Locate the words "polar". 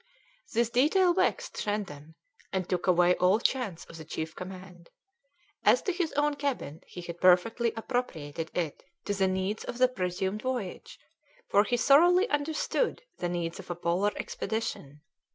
13.75-14.11